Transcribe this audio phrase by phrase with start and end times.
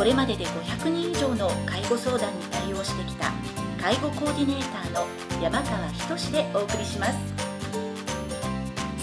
[0.00, 3.30] これまでで500人以上の介護相談に対応してきた
[3.78, 5.06] 介護コーディネーターの
[5.42, 5.86] 山川
[6.16, 7.18] 仁でお送りします。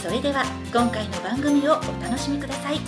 [0.02, 2.80] それでは今回の番組をお楽しみください。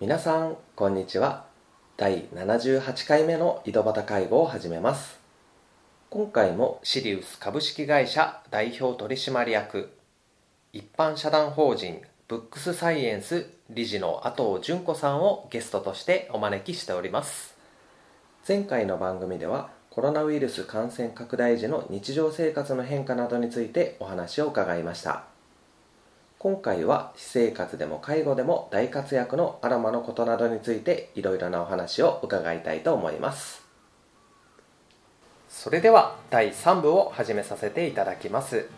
[0.00, 1.44] 皆さんこんにちは。
[1.96, 5.20] 第78回目の井戸端介護を始めます。
[6.08, 9.92] 今回もシリウス株式会社代表取締役
[10.72, 17.56] 一般社団法人ブックスサイエンス理事の阿藤純子さんをゲストとしてお招きしております。
[18.46, 25.24] 前回の番組ではコロナウイルス感染拡大時の日常生活の変化などについてお話を伺いました。
[26.38, 33.66] 今回は私生活でも介護でも大活躍のアロマのことなどについていろいろなお話を伺いたいと思います。
[35.48, 38.68] それでは第3部を始めさせていただきます。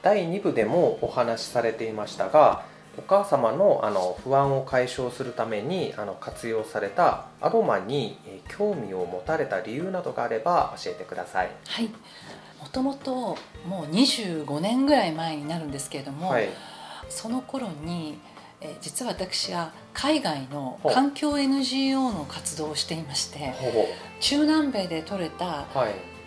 [0.00, 11.50] 第2部でもお話しされていましたがお母様のあの不安を解消するためにあの活用されたアロマに興味を持たれた理由などがあれば教えてください。
[11.66, 11.88] はい。
[12.60, 13.12] もともと
[13.68, 16.48] もう25年ぐらい前になるんですけれども、はい。
[17.08, 18.18] その頃に、
[18.60, 23.54] えー、実は私は海外の環境 NGO の活動をしていまして
[24.20, 25.66] 中南米で採れた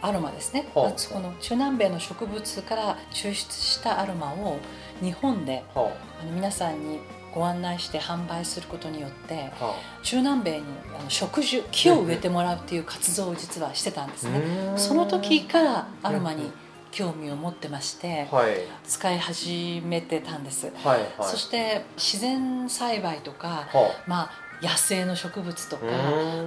[0.02, 4.58] アロマですね、はい、その中南米の植物から抽出したアロマを
[5.02, 5.80] 日本であ。
[5.80, 7.00] の皆さんに
[7.34, 9.52] ご案内して販売することによって、
[10.04, 10.64] 中南米に
[11.00, 14.42] あの植樹木を植えてもらうっていう活動を実はしてたんですね。
[14.78, 16.52] その時からアロマに
[16.92, 23.68] 興味を持ってまして、はい、使い始めてたんです、はいはい、そして自然栽培とか、
[24.08, 24.32] まあ、
[24.62, 25.86] 野生の植物とか、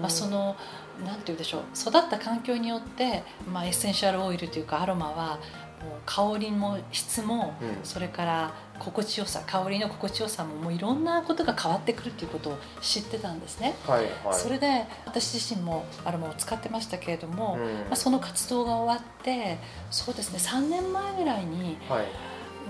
[0.01, 0.57] まあ、その
[1.05, 1.63] なんて言うでしょう。
[1.75, 5.39] 育った環境によって、まあ、エッセンシャルオイルというかアロマは
[5.83, 19.59] もう香りも質も、うん、それから心地よさ香りの心地よさももういろんなことが変わってくるっていうことを知ってたんですね、はいはい、それで私自身もアロマを使ってましたけれども、うん、まあ、その活動が終わって
[19.91, 22.07] そうですね3年前ぐらいに、はい、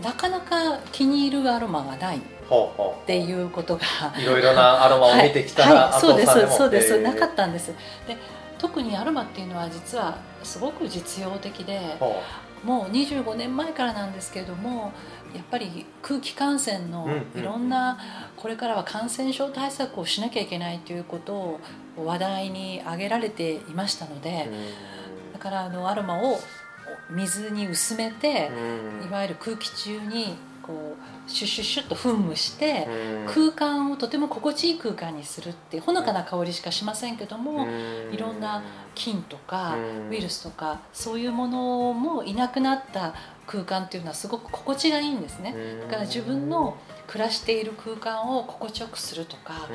[0.03, 3.83] なかなか気に入るアロマがないっていうことが。
[4.19, 5.93] いろいろなアロマを見てきたら、はい。
[5.93, 7.01] はい、そうですそうです。
[7.01, 7.73] なかったんです。
[8.07, 8.17] で
[8.63, 11.81] 特にアロマっていうのは実はすごく実用的で
[12.65, 14.93] もう25年前からなんですけれども
[15.35, 17.99] やっぱり空気感染のいろんな
[18.37, 21.61] これからは感染症対策をしなきゃいけないということを
[21.97, 24.49] 話題に挙げられていましたので
[25.33, 26.39] だからあのアロマを
[27.11, 28.51] 水に薄めて
[29.05, 32.89] いわゆる空気中にこうシュッシュッシュッと噴霧して
[33.27, 37.67] 空間をとても心地いい空間にするってほのかな香りしかしませんけども
[38.13, 38.63] いろんな
[38.95, 39.77] 菌とか
[40.11, 43.15] ウイルスとかそういうものもいなくなった
[43.47, 45.55] 空間っていうのはすごく心地がいいんですね。
[45.83, 46.77] だから自分の
[47.13, 49.69] 暮らしている空間を心地よくするとか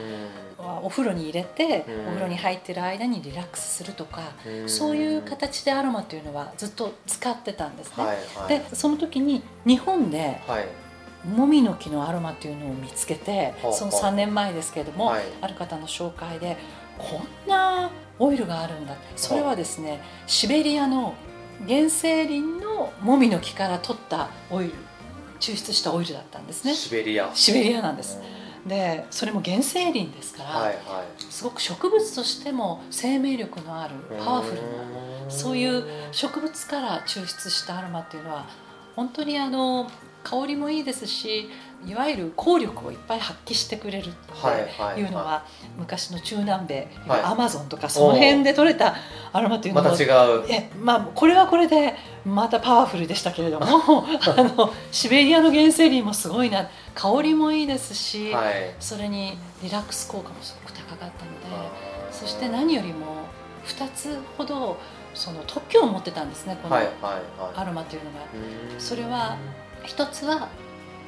[0.82, 4.22] お風呂に入れてお風呂に入ってる間にリラックスするとか
[4.66, 8.04] そういう形でアロマっていうのはずっと使ってたんですね。
[8.04, 10.42] はいはい、でその時に日本で、
[11.26, 16.58] もみの木のアロマっていうのを見つけて、その3年前ですけれども、はい、ある方の紹介で
[16.98, 21.14] こんなオイルがあるんだそれはですねシベリアの
[21.68, 24.74] 原生林のもみの木から取ったオイル
[25.40, 26.74] 抽出したオイルだったんですね。
[26.74, 27.30] シベリア。
[27.34, 28.20] シベリアなんです、
[28.66, 30.76] でそれも原生林ですから、はいはい、
[31.30, 34.68] すごく植物としても生命力のあるパワフルな
[35.30, 38.46] そういう植物から抽出したアロマっていうのは
[38.96, 39.90] 本当にあの
[40.24, 41.50] 香りもいいですし
[41.86, 44.12] いわゆる効力をいっぱい発揮してくれるっ
[44.96, 45.46] ていうのは
[45.78, 48.96] 昔の中南米、アマゾンとかその辺で取れた
[49.32, 50.46] アロマというのもまた違う。
[50.50, 51.96] え、まあ、これはこれで
[52.26, 61.70] またパワフルでしたけれども あのシベリアの原生林もすごいな香りもいいですし、はい、それにリラックス効果もすごく高かったので
[62.12, 63.06] そして何よりも
[63.66, 64.78] 2つほど
[65.14, 68.18] その特許を持ってたんですねこのアロマというのが。
[68.80, 69.38] それは
[69.84, 70.50] 一つは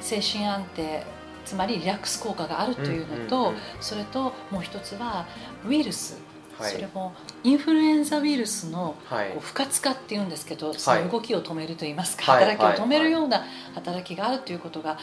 [0.00, 1.04] 精神安定
[1.44, 5.26] つまりリラックス効果があるというのと、それともう一つは
[5.66, 6.20] ウイルス。
[6.60, 8.94] はい、それもインフルエンザウイルスの
[9.40, 14.98] 不活化っていうんですけど、その動きを止めるといいますか、働きを止めるような働きがあるということが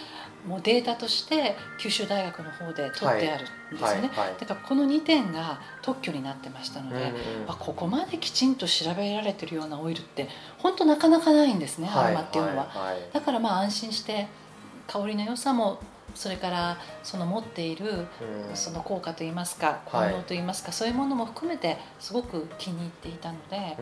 [0.48, 10.30] もうデータとして九州大学の方で取ってあるんですよね、だからこの2点が特許になってましたので、うんうん、ここまできちんと調べられてるようなオイルって
[10.60, 12.70] 本当なかなかないんですね、アロマっていうのは、
[13.12, 14.28] だからまあ安心して
[14.88, 15.80] 香りの良さも
[16.18, 18.08] それからその持っている
[18.56, 23.78] その効果といいますか効能といいますか、そういうものも含めてすごく気に入っていたので、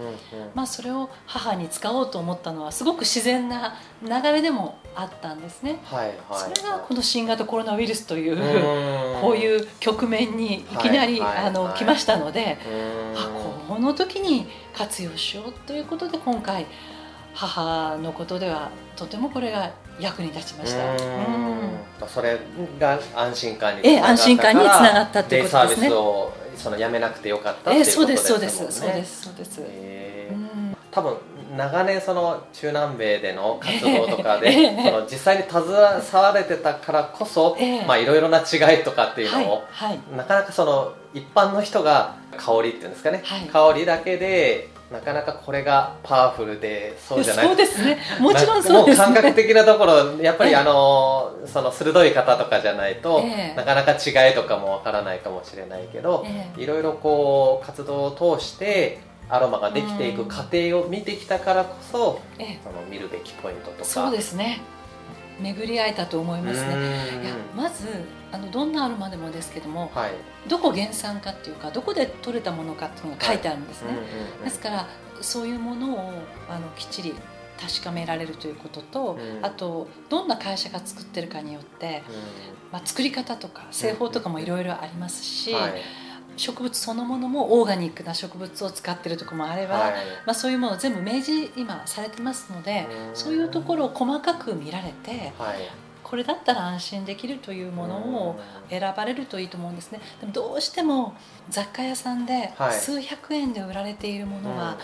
[0.53, 5.79] まあ、それを母に使おうと思ったのはすごく自然な流れでもあったんですね。
[6.33, 12.57] それがこの新型コロナウイルスというこういう局面にいきなり、あの来ましたので
[13.15, 13.29] あ
[13.69, 16.65] この時に活用しようということで今回
[17.35, 20.91] 母のことではとてもこれが役に立ちました。
[20.93, 22.39] うん、それ
[22.79, 25.89] が安心感につながった、え安心感につながったということですね。
[26.55, 28.37] そのやめなくてよかったっていうことですもんね。
[28.37, 29.61] そうですそうですそうです。
[30.91, 31.17] 多分
[31.57, 35.67] 長年その中南米での活動とかで、 えその実際に携
[36.13, 37.85] われてたからこそ、え。
[37.85, 47.47] まあいろいろな違いとかっていうのを、はいはい、なかなかその一般の人が香りっていうんですかね、はい、香りだけでなかなかこれがパワフルでそうじゃない。
[47.47, 47.97] そうですね。
[48.19, 63.85] もちろんそうです、ね、感覚的なところやっぱりあの、その鋭い方とかじゃないと、えー、なかなか違いとかもわからないかもしれないけど、えー、いろいろこう活動を通してアロマができていく過程を見てきたからこそ、えー、その見るべきポイントとか。
[63.85, 64.61] そうですね。
[65.39, 66.69] 巡り合えたと思いますね。
[66.69, 67.33] いや
[68.31, 70.11] あのどんなアロマでもですけども、はい、
[70.47, 74.07] どこ原産かっていうかどこで取れたものかっていうのが書いてあるんですね、はいうんうん
[74.39, 74.87] うん、ですから
[75.21, 76.13] そういうものを
[76.49, 77.15] あのきっちり
[77.59, 82.15] 確かめられるということと、うん、あとどんな会社が作ってるかによって、うん、
[82.73, 85.73] まあ、作り方とか製法とかもいろいろありますし、うんはい。
[86.37, 89.93] 植物そのものもオーガニックな植物を使ってるところもあれば、はい、
[90.25, 95.59] まあ、そういうものを全部明示今されてますのでそういうところを細かく見られて、はい、
[96.05, 99.99] これだったら安心できるというものを選ばれるといいと思うんですね。
[100.21, 101.15] でもどうしても
[101.49, 104.77] 雑貨屋さんで数百円で売られているものは、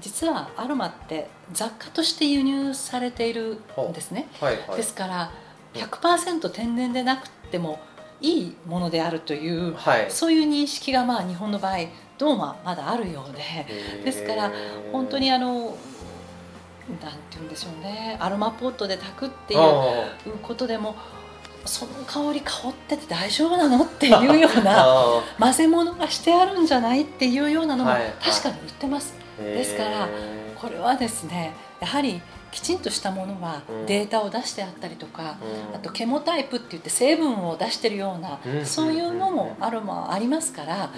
[0.00, 5.30] 実はアロマって雑貨として輸入されているんですね、はいはい、ですから
[5.74, 7.78] 100%天然でなくても
[8.20, 11.76] いいものであるという、はい、そういう認識がまあ日本の場合
[12.18, 14.02] どうもまだあるようで。
[14.04, 14.50] ですから
[14.90, 15.76] 本当にあの
[17.02, 18.16] なんて言うんでしょうね。
[18.20, 20.94] アロマポットで炊くっていうことでも
[21.64, 24.86] その香り香ってて大丈夫なのっていうような
[25.38, 29.14] 混ぜ物がしてあるんじゃないっていうようなのも確かに売ってます。
[29.38, 30.08] ですから
[30.58, 35.36] これはですねやはりきちんとしたものはデータを出してあったりとか、
[35.74, 40.90] あとケモタイプって言って成分を出してるような、そういうのもアロマありますから、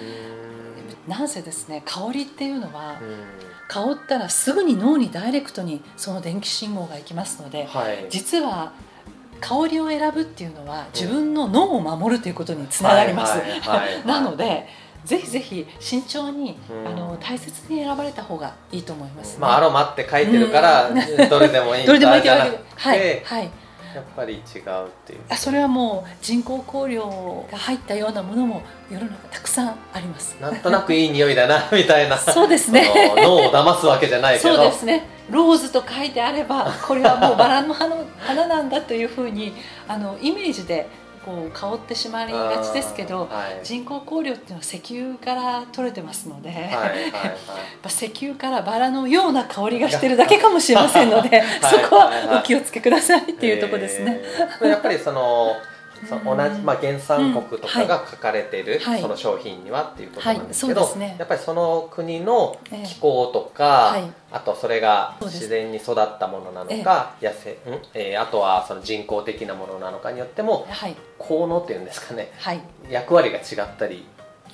[1.07, 2.99] なんせですね香りっていうのは、
[3.67, 8.73] 香ったらすぐに脳にダイレクトにその電気信号がいきますので、はい、実は
[9.39, 13.39] 香りを選ぶっていうのは自分の脳を守るということにつながります。
[14.05, 14.67] なので
[15.05, 20.89] ぜひぜひ慎重に、あの大切に選ばれた方がいいと思います、ね、まあアロマって書いてるから、
[21.29, 22.45] どれでもいい どれでもいいは
[22.95, 23.49] いはい
[23.95, 24.43] やっぱり違うっ
[25.05, 25.19] ていう。
[25.29, 30.37] あそれはもう人工香料が入ったようなものも世の中たくさんあります。
[30.39, 32.17] なんとなくいい匂いだな みたいな。
[32.17, 32.89] そうですね。
[33.17, 34.55] 脳を騙すわけじゃないけど。
[34.55, 35.07] そうですね。
[35.29, 39.53] ローズと書いてあればこれはもうバラの花花なんだというふうに
[39.87, 40.87] あのイメージで
[41.25, 47.11] こう香ってしまいがちですけど、はい、人工香料っていうのは石油から取れてますので、はいはいはい、
[47.87, 54.21] 石油からバラのような香りがしてるだけかもしれませんので そこはお気をつけくださいっていうところですね。
[54.61, 55.55] やっぱりその
[56.07, 60.81] その同じ、まあ、原産国とかが書かれてる、その商品にはっていうことなんですけど、
[61.17, 63.97] やっぱりその国の気候とか、
[64.31, 67.55] あとそれが自然に育ったものなのか、野生ん、
[67.93, 72.31] えー、あとはその人工的なものなのかによっても、はい、効能っていうんですかね、
[72.89, 74.05] 役割が違ったり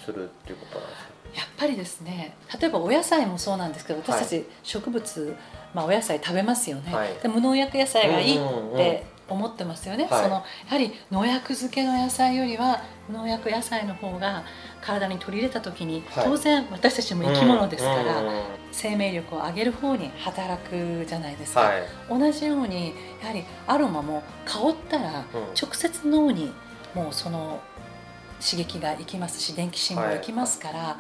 [0.06, 1.10] するっていうことなんですか？
[1.36, 5.36] やっぱりですね例えばお野菜もそうなんですけど私たち植物、
[5.74, 8.40] まあ、お野菜食べますよね、で無農薬野菜がいいっ
[8.78, 14.44] て、思ってますよね、はい、そのやはり農薬漬けの野菜よりは農薬野菜の方が
[14.82, 18.41] 体に取り入れた時に、はい、当然私たちも生き物ですから、うん、
[18.72, 25.25] 生命力を上げる方に働くじゃないですか、はい、同じようにやはりアロマも香ったら
[25.60, 26.51] 直接脳に
[26.94, 27.62] もうその
[28.39, 30.98] 刺激がいきますし電気信号がいきますから、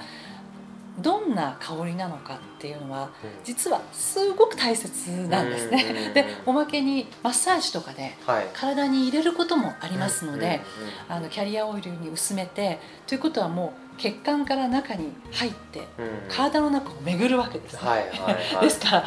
[0.99, 3.09] どんな香りなのかっていうのは
[3.43, 6.11] 実はすごく大切なんですね。
[6.13, 8.17] でおまけにマッサージとかで
[8.53, 10.61] 体に入れることもありますので、
[11.09, 15.81] あのキャリアオイルに薄めてということはもう血管から中に入って、
[16.29, 17.81] 体の中を巡るわけです、ね、
[18.61, 19.03] ですから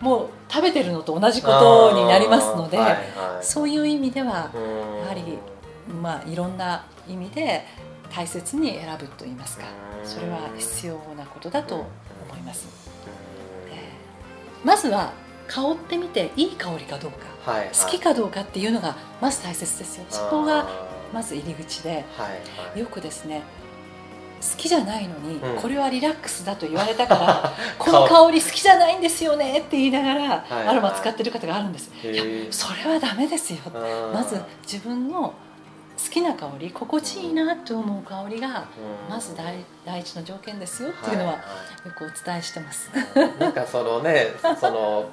[0.00, 2.98] もう食べてるのと同じことになりますので、はいはい、
[3.40, 4.50] そういう意味では
[5.02, 5.38] やはり、
[6.00, 7.64] まあ、いろんな意味で
[8.14, 9.64] 大切に選ぶと言いますか
[10.04, 11.86] それは必要なことだと思
[12.36, 12.92] います。
[14.64, 15.12] まずは
[15.48, 20.04] 香ってみていい香りかどうか、はいはい、好きかどうかっていうのがまず大切ですよ。
[20.08, 20.68] そこが
[21.12, 23.42] まず入り口で、はいはい、よくですね
[24.40, 33.58] 好きじゃないのに、うん、これはリラックスだと言われたから この香り好きじゃないんですよねって言いながら、アロマ使ってる方があるんです、いやそれはダメですよ。
[34.12, 35.34] まず自分の好
[36.12, 38.66] きな香り心地いいなと思う香りが、
[39.08, 41.38] まず第第一の条件ですよっていうのはよ
[41.96, 42.90] くお伝えしてます。
[43.40, 44.28] なんかそのね
[44.60, 45.08] その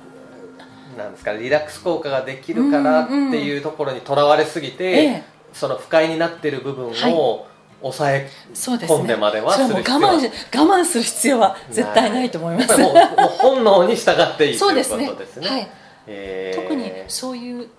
[0.98, 5.22] なんですかリラックス効果ができるからっていうところにとらわれすぎて、うんうん、
[5.54, 7.50] その不快になってる部分を、はい。
[7.82, 12.76] 抑え込んでまではするね、我慢我慢する必要は絶対ないと思います。
[12.78, 12.94] もう
[13.38, 15.48] 本能に従っていいということですね。
[15.48, 15.68] はい。
[16.06, 17.70] えー、特にそういう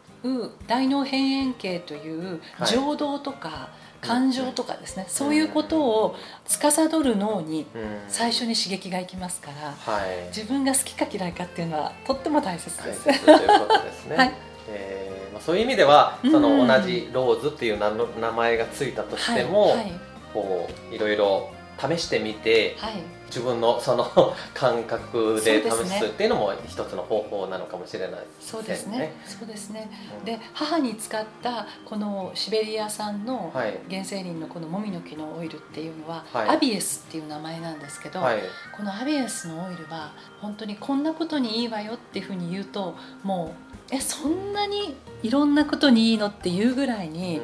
[0.66, 7.66] 大脳辺縁系という情動とか、感情とかですね、そういうことを司る脳に
[8.08, 13.04] 最初に刺激がいきますから、はい、自分が好きか嫌いかっていうのはとっても大切です。
[13.24, 14.16] ということですね。
[14.16, 14.32] はい。
[14.68, 19.76] えーまあ、そういう意味ではその同じローズっていう名前がついたとしても、はい。
[19.76, 19.92] はい、
[20.32, 22.94] こういろいろ試してみて、はい、
[23.26, 24.04] 自分のその
[24.54, 28.30] 感覚で試すっていうのも一つの方法なのかもしれないですね。
[28.40, 29.12] そうですね。
[29.26, 29.90] そうですね。
[30.18, 38.40] うん、で母に使ったこのシベリア産の原生林のこのもみの木のオイルっていうのは、はい、アビエスっていう名前なんですけど、はい、
[38.76, 43.54] このアビエスのオイルは本当にこんなことにいいわよっていうふうに言うとも
[43.90, 47.40] うえそんなにいろんなことにいいのっていうぐらいに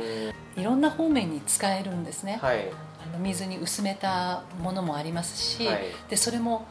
[0.56, 2.62] いろんな方面に使えるんですね、はい、あ
[3.16, 6.66] の水に薄めたものもありますし、はい、でそれも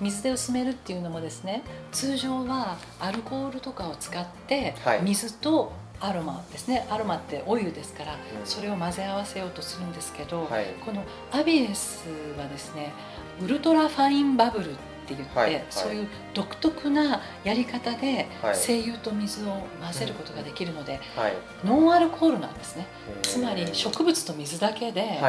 [0.00, 6.86] 水で薄めるっていうのもですね通常はアルコールとかを使って水とアロマですね。
[6.90, 12.04] アロマってオイルですから、それを混ぜ合わせようとするんですけど、はい、このアビエス
[12.36, 12.92] はですね
[13.40, 21.34] ウルトラファインバブルってって言って、はいはい、そういう独特なやり方で精油と水を混ぜることができるので、はい、
[21.64, 22.86] ノンアルコールなんですね。
[23.22, 25.20] つまり植物と水だけで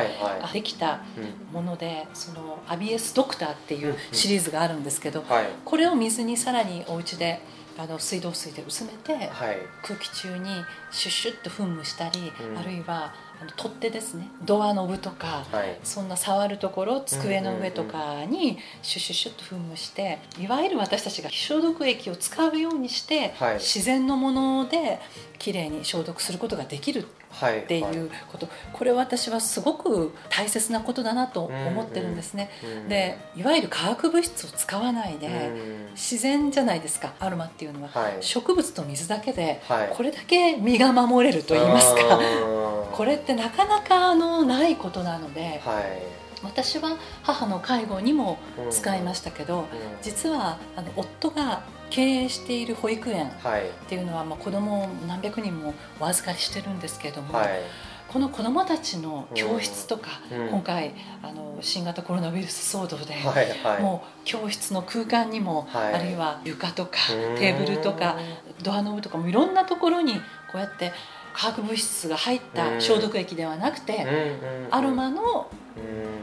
[0.53, 1.01] できた
[1.51, 5.24] もので、そのアビエスドクターっていうシリーズがあるんですけど、
[5.65, 7.41] これを水にさらにお家で
[7.77, 9.29] あの水道水で薄めて、
[9.84, 10.50] 空気中に
[10.91, 14.29] シュッシュッと噴霧したり、あるいはあの取っ手ですね。
[14.44, 25.00] ドアノブとか、はい、そんな触るところ机の上とかにシュッシュッシュッと噴霧していわゆる私たちが消毒液を使うようにして、はい、自然のもので
[25.38, 27.08] きれいに消毒することができる
[27.41, 32.49] っていうこと、これ私はすごく大切なことだなと思ってるんですね。
[32.87, 35.51] でいわゆる化学物質を使わないで、
[35.91, 37.89] 自然じゃないですかアロマっていうのは、
[38.21, 39.61] 植物と水だけで
[39.95, 42.19] これだけ身が守れると言いますか、
[42.91, 45.61] これってなかなかあのないことなので。
[46.45, 48.37] 私は母の介護にも
[48.69, 49.65] 使いましたけど、
[50.01, 53.31] 実はあの夫が経営している保育園っ
[53.87, 57.47] ていうのは、まあ、子供を何百人もお預かりしてるんですけれども、はい、
[58.07, 66.97] この子どもたちの教室とか、うん、今回あの新型コロナウイルス騒動で、はいはい、もう教室の空間にも、はい、あるいは床とか
[67.37, 68.17] テーブルとか
[68.63, 70.19] ドアノブとかもいろんなところにこ
[70.55, 70.91] うやって
[71.35, 74.07] 化学物質が入った消毒液ではなくて、
[74.71, 75.51] アロマの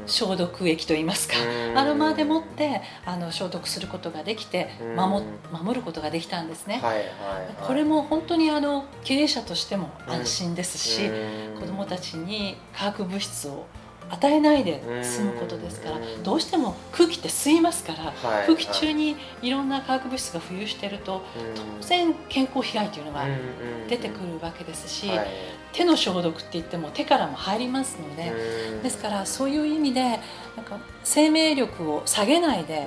[0.07, 1.35] 消毒液といいますか
[1.77, 11.11] アロマでもってあの消毒することができて守守ることができたんですね、はいはいはい、これも本当にあの経営者としても安心ですし
[11.61, 13.67] 子どもたちに化学物質を
[14.13, 18.13] 与えないで済むことですからどうしても空気って吸いますから、
[18.47, 21.23] 空気中にいろんな化学物質が浮遊していると
[21.81, 23.25] 当然健康被害というのが
[23.89, 25.11] 出てくるわけですし、
[25.73, 28.33] 手の消毒って言っても手からも入りますので
[28.83, 32.87] ですからそういう意味でなんか生命力を下げないで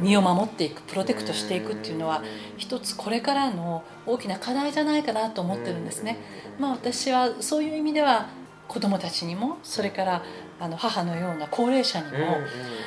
[0.00, 2.22] 身を守っていくプロテクトしていくっていうのは
[2.56, 6.18] 一つこれからの大きな課題じゃないかなと思ってるんですね。
[6.58, 8.28] まあ、私はそういう意味では
[8.68, 10.22] 子どもたちにもそれから
[10.60, 12.36] あの母のような高齢者にも、も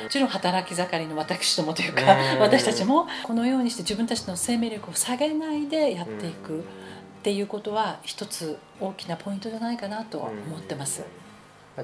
[0.07, 2.01] ちろん働き盛りの私どもというか、
[2.39, 6.61] 私たちもこのようにして自分たちの生命力を下げないでやっていくっ
[7.23, 11.03] ていうことは一つ大きなポイントじゃないかなと思ってます。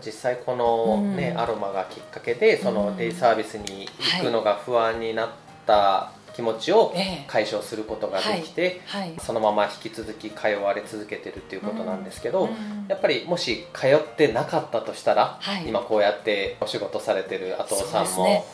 [0.06, 5.30] 実際このね、アロマがきっかけでそのデイサービスに行くのが不安になっ
[5.66, 6.94] たき気持ちを
[7.28, 9.02] 解消することができて、はい。
[9.02, 18.46] はい、そのまま引き続き通われ続けてるっていうことなんですけど、うんうん、やっぱりもし通ってなかったとしたら、今こうやってお仕事されてる後藤さんも、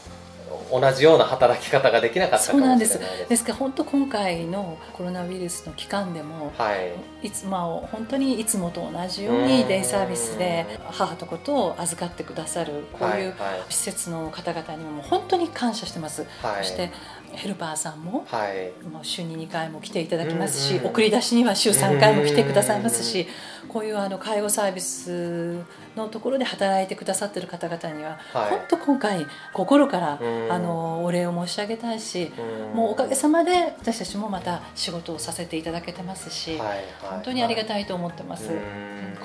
[0.72, 3.00] 同じような働き方ができなかったかもしれないです。
[3.30, 3.44] です。
[3.44, 6.76] から本当今回のコロナウイルスの期間でも、は
[7.22, 13.34] い、いつまあ本当にいつもと同じようにデイサービスで母と子と預かってくださるこういう
[13.70, 16.92] 施設の方々にも本当に感謝してます、はい、そして
[17.36, 23.28] ヘルパーさんも,、はい、もう週に2回も来ていただきますし、送り出しには週3回も来てくださいますし、
[23.68, 25.60] こういうあの介護サービス
[25.96, 32.32] のところで働いてくださってる方々には、はい、本当今回心からあのお礼を申し上げたいし、
[32.74, 38.50] もうおかげさまで私たちもまた仕事をさせていただけてますし、はい、本当にありがたいと思ってます。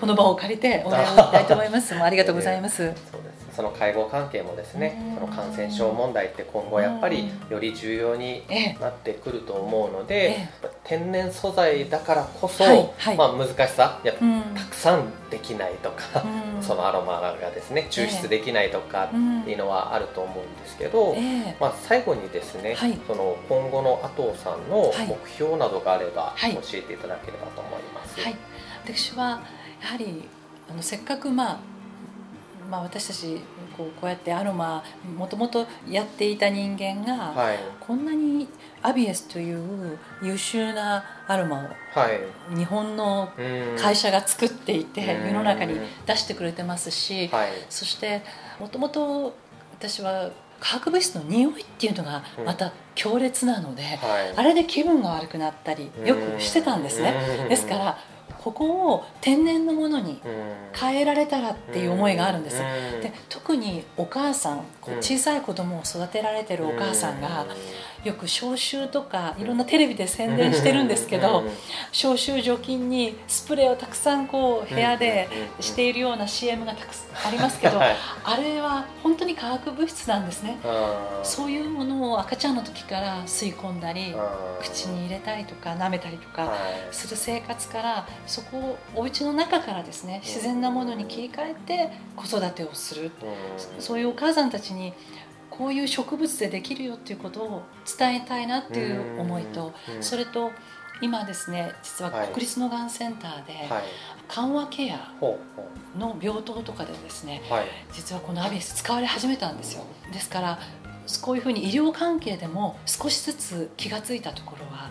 [0.01, 1.95] この場を借りてお礼を言いたいと思います。
[1.95, 2.93] もうありがとうございます。
[3.11, 8.43] そうですその介護関係もですね、その感染症問題って今後やっぱりより重要に
[8.81, 10.49] なってくると思うので、
[10.85, 12.65] 天然素材だからこそ、
[13.17, 14.13] まあ、難しさや
[14.55, 16.25] たくさんできないとか、
[16.61, 21.15] そのアロマがですね抽出できないとかっていうのはあると思うんですけど、
[21.59, 22.77] まあ、最後にですね、
[23.07, 28.21] その今後の阿藤さんの目標などがあれば教えていただければと思います。
[28.85, 29.41] 私は
[29.83, 30.29] やはり
[30.71, 31.70] あのせっかくまあ
[32.71, 33.41] まあ、私たち
[33.77, 34.85] こうこうやってアロマ
[35.17, 38.49] もともとやっていた人間が、はい、こんなに
[38.81, 43.31] アビエスという優秀なアロマを日本の
[43.77, 48.23] 会社が作っていて世の中に出してくれてますし、はい、そして
[48.61, 49.35] もともと
[49.73, 53.99] 私は化学物質の匂いっていうのがまた強烈なので、はい、
[54.37, 57.47] あれで気分が悪くなったりよくしてたんですね。
[57.49, 57.99] ですから
[58.43, 60.19] ここを天然のものに
[60.73, 64.65] 変えられたらっていう思いがあるんです、で特にお母さん
[65.01, 67.47] 小さい子供を育てられてるお母さんが
[68.05, 71.45] よく消臭とかいろんなテレビで宣伝してるんですけど
[71.93, 75.29] 消臭除菌にスプレーをたくさんこう部屋で
[75.61, 80.57] しているような CM がたくさんありますけど、 あれは本当に化学物質なんですね。
[81.23, 84.15] そういうものを赤ちゃんの時から吸い込んだり
[84.61, 86.53] 口に入れたりとか舐めたりとか
[86.91, 93.11] する生活からそこをお家の中からですね自然なものに切り替えて子育てをする。
[93.79, 94.93] そういうお母さんたちに
[95.51, 97.63] こういう植物でできるよっていうことを
[97.99, 100.53] 伝えたいなっていう思いとそれと
[101.03, 103.55] 今ですね実は国立のがんセンターで
[104.29, 105.13] 緩和ケア
[105.99, 107.43] の病棟とかでですね
[107.93, 109.85] 実はこのアビス使われ始めたんですよ。
[110.13, 110.59] ですから
[111.23, 114.91] こういうふうに医療関係でも少しずつ気が付いたところは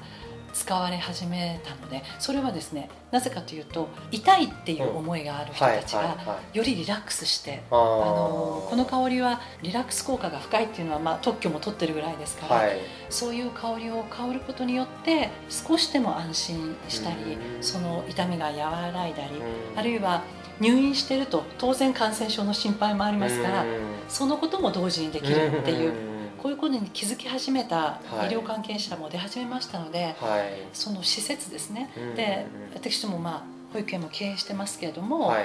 [0.54, 6.16] 使われ始めたのでそれはですねなぜかというと痛いっていう思いがある人たちが
[6.54, 19.42] よりリラックスして、あのこの香りはリラックス効果が深いっていうのは、まあ、特許も取ってるぐらいですから、はい、そういう香りを香ることによって少しでも安心したりその痛みが和らいだり
[19.76, 20.24] あるいは
[20.60, 23.66] 入院してると当然感染症の心配もありますから
[24.08, 26.10] そのことも同時にできるっていう。
[26.42, 33.44] こういうことに気づき始めた医療関係者も出始めましたので、はい、その施設ですね、で私どもまあ
[33.74, 35.44] 保育園も経営してますけれども、はい、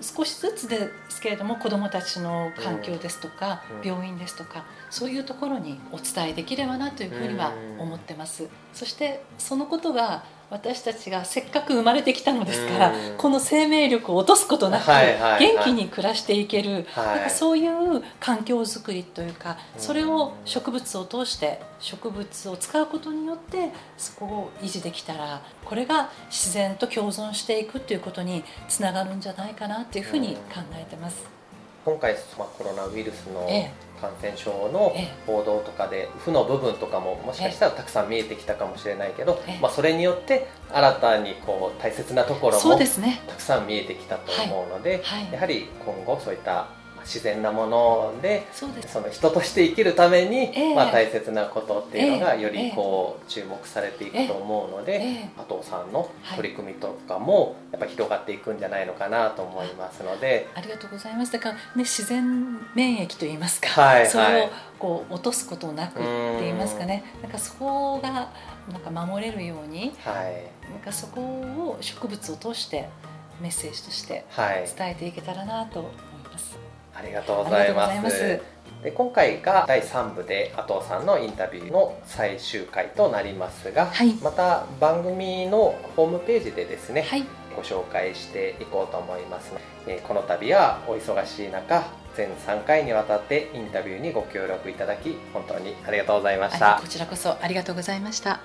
[0.00, 8.48] 少しずつですけれども子どもたちの環境ですとか、病院ですとかそういうところにお伝えできればなというふうには思ってます。
[8.72, 31.41] そしてそのことが私たちがせっかく生まれてきたのですから、この生命力を落とすことなく、元気に暮らしていける、なんかそういう環境づくりというか、それを植物を通して植物を使うことによってそこを維持できたらこれが自然と共存していくということにつながるんじゃないかなというふうに考えてます。
[31.84, 33.92] 今回、まあ、コロナウイルスの、ええ。
[34.02, 34.92] 感染症の
[35.28, 42.60] 報道とかで負の部分とかももしかしたらたくさん見えてきたかもしれないけど、まあ、それによって新たにこう大切なところも
[43.28, 46.66] たくさん見えてきたと思うので、やはり今後そういった
[47.04, 48.66] 自然なものでそ
[49.00, 67.04] の人として生きるために、えー、まあ、大切なことっていうのがよりこう注目されていくと思うので、えー、加藤さんの取り組みとかもやっぱ広がっていくんじゃないのかなと思いますので、ありがとうございますだから、ね、自然免疫といいますか、はい、それをこう落とすことなくって言いますかね。
[67.22, 68.30] なんかそこが
[68.70, 72.88] なんか守れるように、はい、なんかそこを植物を通して
[73.40, 74.24] メッセージとして
[74.76, 75.80] 伝えていけたらなと。
[75.80, 76.11] はい
[76.94, 78.40] ありがとうございます。
[78.82, 87.24] で今回が第3部で加藤さんのインタビューの最終回となりますが、はい、また番組のホームページでですね、はい、
[87.54, 89.52] ご紹介していこうと思います、
[89.86, 91.84] えこの度はお忙しい中
[92.16, 96.78] 全3回にわたってインタビューにご協力いただき本当にありがとうございました。
[96.82, 98.40] こちらこそありがとうございました。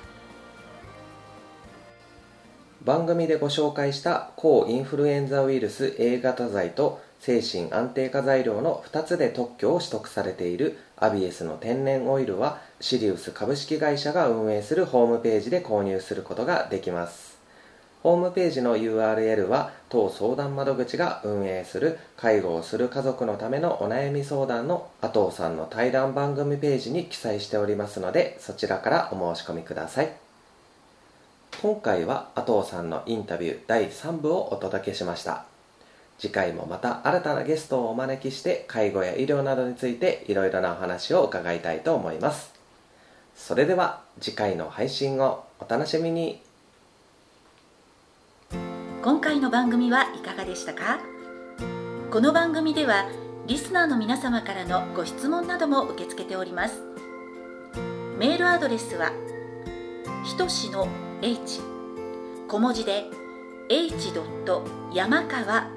[2.84, 17.38] 番組でご紹介した抗インフルエンザウイルス A 型剤と精神安定化材料の2つで特許を取得されているアビエスの天然オイルはシリウス株式会社が運営するホームページで購入することができます。
[18.04, 30.12] ホームページの URL は当相談窓口が運営する介護をする家族のためのお悩み相談の阿藤さんの対談番組ページに記載しておりますのでそちらからお申し込みください。
[31.62, 35.57] 今回は阿藤さんのインタビュー第3部をお届けしました。
[36.20, 42.54] 次回もまた新たなゲストをお招きして介護や医療などについていろいろなお話を伺いたいと思います。
[43.36, 46.42] それでは次回の配信をお楽しみに。
[49.04, 51.00] 今回の番組はいかがでしたか？
[52.12, 53.08] この番組では
[53.46, 56.82] リスナーの皆様からのご質問なども受け付けております。
[58.18, 59.12] メールアドレスは
[60.26, 60.88] ひとしの
[61.22, 61.62] h
[62.48, 63.06] 小文字で
[63.70, 64.14] h.
[64.94, 65.77] 山川